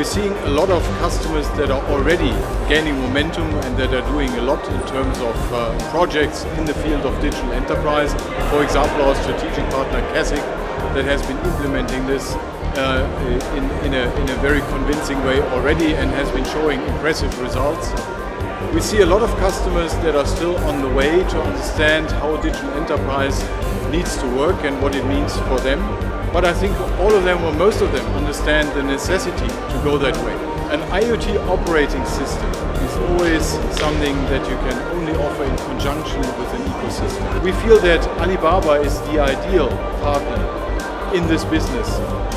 [0.00, 2.30] We're seeing a lot of customers that are already
[2.70, 6.72] gaining momentum and that are doing a lot in terms of uh, projects in the
[6.72, 8.14] field of digital enterprise.
[8.48, 10.40] For example, our strategic partner Kasich
[10.96, 12.32] that has been implementing this
[12.80, 13.04] uh,
[13.52, 17.92] in, in, a, in a very convincing way already and has been showing impressive results.
[18.72, 22.38] We see a lot of customers that are still on the way to understand how
[22.38, 23.38] digital enterprise
[23.90, 25.78] needs to work and what it means for them.
[26.32, 29.98] But I think all of them, or most of them, understand the necessity to go
[29.98, 30.34] that way.
[30.70, 32.48] An IoT operating system
[32.86, 33.44] is always
[33.76, 37.42] something that you can only offer in conjunction with an ecosystem.
[37.42, 39.68] We feel that Alibaba is the ideal
[40.02, 40.38] partner
[41.12, 41.88] in this business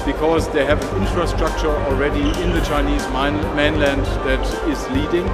[0.03, 3.07] because they have an infrastructure already in the Chinese
[3.55, 5.25] mainland that is leading.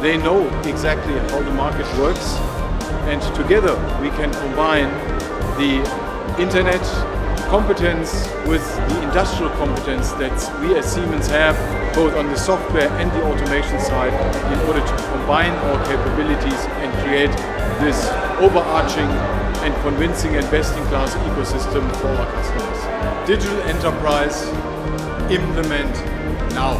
[0.00, 2.36] They know exactly how the market works
[3.10, 4.88] and together we can combine
[5.58, 5.82] the
[6.40, 7.15] internet
[7.49, 11.55] competence with the industrial competence that we as Siemens have,
[11.93, 14.13] both on the software and the automation side,
[14.53, 17.35] in order to combine our capabilities and create
[17.83, 18.07] this
[18.39, 19.09] overarching
[19.63, 22.79] and convincing and best-in-class ecosystem for our customers.
[23.27, 24.47] Digital enterprise,
[25.29, 25.93] implement
[26.55, 26.77] now.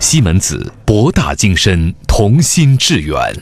[0.00, 3.34] 西门子，博大精深，同心致远。